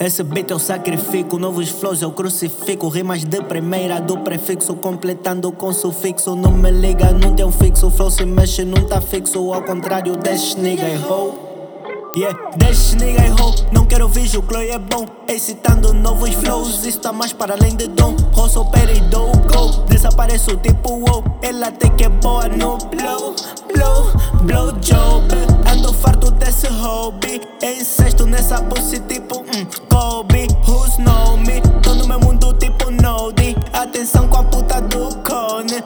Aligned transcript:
Esse 0.00 0.22
beat 0.22 0.48
eu 0.48 0.60
sacrifico, 0.60 1.40
novos 1.40 1.70
flows 1.70 2.02
eu 2.02 2.12
crucifico. 2.12 2.86
Rimas 2.88 3.24
de 3.24 3.42
primeira 3.42 4.00
do 4.00 4.18
prefixo, 4.18 4.76
completando 4.76 5.50
com 5.50 5.72
sufixo. 5.72 6.36
Não 6.36 6.52
me 6.52 6.70
liga, 6.70 7.10
não 7.10 7.34
tem 7.34 7.44
um 7.44 7.50
fixo. 7.50 7.90
Flow 7.90 8.08
se 8.08 8.24
mexe, 8.24 8.64
não 8.64 8.86
tá 8.86 9.00
fixo. 9.00 9.52
Ao 9.52 9.60
contrário, 9.60 10.16
desce 10.16 10.56
nigga 10.56 10.88
e 10.88 10.98
ho. 10.98 11.34
Yeah, 12.16 12.38
desce 12.56 12.94
nigga 12.94 13.26
e 13.26 13.30
ho. 13.32 13.54
Não 13.72 13.86
quero 13.86 14.04
ouvir 14.04 14.26
o 14.38 14.42
Chloe 14.42 14.70
é 14.70 14.78
bom. 14.78 15.04
Excitando 15.26 15.92
novos 15.92 16.32
flows, 16.34 16.84
isso 16.84 17.00
tá 17.00 17.12
mais 17.12 17.32
para 17.32 17.54
além 17.54 17.74
de 17.74 17.88
dom. 17.88 18.14
Rosso, 18.32 18.64
peri, 18.66 19.00
dou 19.00 19.32
go. 19.32 19.82
Desapareço 19.88 20.56
tipo 20.58 20.90
wow. 20.90 21.24
Ela 21.42 21.72
tem 21.72 21.90
que 21.90 22.04
é 22.04 22.08
boa 22.08 22.48
no 22.48 22.78
blow, 22.78 22.88
Incesto 28.08 28.26
nessa 28.26 28.62
pussy 28.62 29.00
tipo 29.00 29.40
hum, 29.40 29.66
Kobe. 29.90 30.46
Who's 30.66 30.96
know 30.96 31.36
me? 31.36 31.60
Tô 31.82 31.94
no 31.94 32.06
meu 32.06 32.18
mundo 32.18 32.54
tipo 32.54 32.90
Node. 32.90 33.54
Atenção 33.70 34.26
com 34.28 34.38
a 34.38 34.44
puta 34.44 34.80
do 34.80 35.14
cone. 35.16 35.82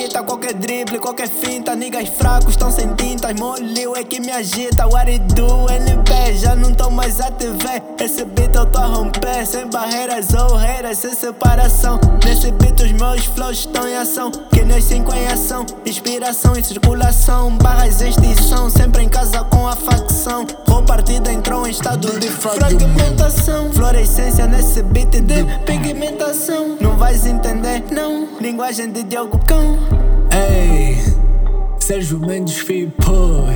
Fita. 0.00 0.22
Qualquer 0.22 0.54
drible, 0.54 0.98
qualquer 0.98 1.28
finta. 1.28 1.74
Niggas 1.74 2.08
fracos 2.08 2.56
tão 2.56 2.70
sem 2.70 2.94
tintas. 2.94 3.38
Molio 3.38 3.94
é 3.96 4.04
que 4.04 4.20
me 4.20 4.30
agita. 4.30 4.86
What 4.86 5.10
it 5.10 5.34
do? 5.34 5.68
NP, 5.70 6.36
já 6.36 6.54
não 6.54 6.72
tô 6.72 6.90
mais 6.90 7.20
a 7.20 7.30
TV. 7.30 7.82
Esse 8.00 8.24
beat 8.24 8.54
eu 8.54 8.66
tô 8.66 8.78
a 8.78 8.86
romper. 8.86 9.46
Sem 9.46 9.66
barreiras 9.68 10.32
ou 10.34 10.56
reiras, 10.56 10.98
sem 10.98 11.14
separação. 11.14 12.00
Nesse 12.24 12.50
beat 12.52 12.80
os 12.80 12.92
meus 12.92 13.24
flows 13.26 13.58
estão 13.58 13.86
em 13.86 13.96
ação. 13.96 14.30
Que 14.30 14.62
nem 14.62 14.80
cinco 14.80 15.12
em 15.14 15.26
ação. 15.26 15.66
Inspiração 15.84 16.56
e 16.56 16.64
circulação. 16.64 17.50
Barras 17.56 18.00
em 18.00 18.08
extinção. 18.08 18.70
Sempre 18.70 19.02
em 19.02 19.08
casa 19.08 19.44
com 19.44 19.68
a 19.68 19.76
facção. 19.76 20.19
Estado 21.70 22.18
de 22.18 22.28
fragmentação. 22.28 23.72
Florescência 23.72 24.46
nesse 24.46 24.82
beat 24.82 25.20
de 25.20 25.44
pigmentação. 25.64 26.76
Não 26.80 26.96
vais 26.96 27.24
entender, 27.24 27.84
não. 27.92 28.28
Linguagem 28.40 28.90
de 28.90 29.04
Diogo 29.04 29.38
Cão. 29.46 29.78
Ei, 30.32 30.98
Sérgio 31.78 32.18
Mendes 32.18 32.58
Fipoy, 32.58 33.54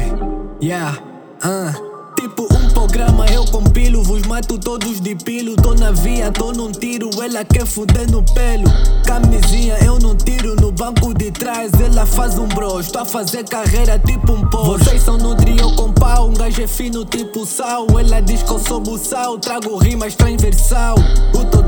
yeah, 0.63 0.97
uh. 1.45 2.15
Tipo 2.15 2.47
um 2.55 2.64
programa 2.75 3.25
eu 3.27 3.45
compilo, 3.47 4.03
vos 4.03 4.23
mato 4.27 4.59
todos 4.59 5.01
de 5.01 5.15
pilo. 5.15 5.55
Tô 5.57 5.75
na 5.75 5.93
via, 5.93 6.31
tô 6.31 6.53
num 6.53 6.73
tiro, 6.73 7.09
ela 7.23 7.45
quer 7.45 7.65
fuder 7.65 8.11
no 8.11 8.23
pelo. 8.35 8.65
Camisinha 9.07 9.79
eu 9.85 9.99
não 10.01 10.15
tiro 10.17 10.57
no 10.57 10.73
banco 10.73 11.15
de 11.15 11.31
trás, 11.31 11.73
ela 11.81 12.05
faz 12.05 12.37
um 12.37 12.47
bro. 12.49 12.81
Estou 12.81 13.03
a 13.03 13.05
fazer 13.05 13.45
carreira 13.45 13.99
tipo 13.99 14.33
um 14.33 14.47
Porsche. 14.49 14.85
Vocês 14.85 15.03
são 15.03 15.17
no 15.17 15.35
trio 15.37 15.75
com 15.77 15.93
pau, 15.93 16.29
um 16.29 16.35
gajo 16.35 16.63
é 16.63 16.67
fino 16.67 17.05
tipo 17.05 17.47
sal. 17.47 17.87
Ela 17.99 18.21
diz 18.21 18.43
que 18.43 18.51
eu 18.51 18.59
sou 18.59 18.81
buçal, 18.81 19.39
trago 19.39 19.77
rimas 19.77 20.15
transversal. 20.17 20.97
O 21.33 21.45
teu 21.45 21.63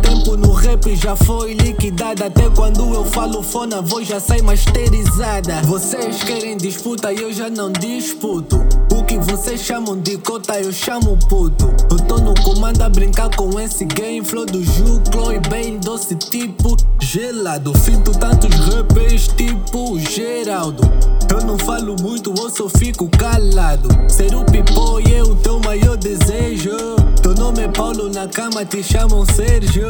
rap 0.87 0.97
já 0.97 1.17
foi 1.17 1.55
liquidado. 1.55 2.25
Até 2.25 2.48
quando 2.51 2.95
eu 2.95 3.05
falo 3.05 3.42
fone, 3.42 3.75
a 3.75 3.81
voz 3.81 4.06
já 4.06 4.20
sai 4.20 4.41
masterizada. 4.41 5.62
Vocês 5.62 6.23
querem 6.23 6.56
disputa 6.56 7.12
e 7.12 7.20
eu 7.20 7.33
já 7.33 7.51
não 7.51 7.73
disputo. 7.73 8.65
O 8.93 9.03
que 9.03 9.19
vocês 9.19 9.61
chamam 9.61 9.98
de 9.98 10.17
cota, 10.19 10.61
eu 10.61 10.73
chamo 10.73 11.19
puto. 11.28 11.67
Eu 11.91 11.98
tô 11.98 12.19
no 12.19 12.34
comando 12.43 12.83
a 12.83 12.89
brincar 12.89 13.34
com 13.34 13.59
esse 13.59 13.84
game. 13.84 14.25
Flow 14.25 14.47
do 14.47 14.62
Ju, 14.62 15.03
Chloe, 15.11 15.41
bem 15.51 15.78
doce 15.78 16.15
tipo 16.15 16.77
gelado. 17.00 17.77
Finto 17.78 18.12
tantos 18.12 18.55
rappers 18.69 19.28
tipo 19.28 19.98
Geraldo. 19.98 20.83
Eu 21.31 21.45
não 21.45 21.59
falo 21.59 21.97
muito, 22.00 22.33
eu 22.37 22.50
só 22.50 22.69
fico 22.69 23.09
calado. 23.09 23.88
Ser 24.09 24.34
o 24.34 24.44
pipo 24.44 25.00
é 25.00 25.22
o 25.22 25.34
teu 25.34 25.59
maior 25.61 25.97
desejo. 25.97 26.77
Teu 27.22 27.34
nome 27.34 27.62
é 27.62 27.69
Paulo, 27.69 28.11
na 28.12 28.28
cama 28.28 28.65
te 28.65 28.82
chamam 28.82 29.25
Sérgio. 29.27 29.87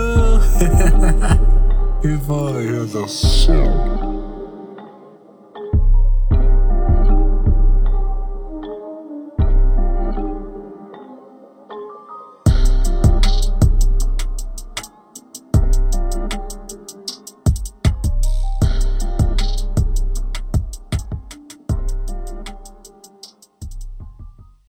E 2.02 2.14
vai, 2.16 2.68
eu 2.68 2.86